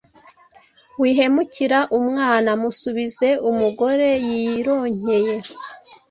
[1.01, 5.35] Wihemukira umwana musubize umugore yironkeye!».